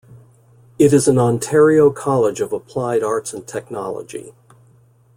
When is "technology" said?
3.47-4.33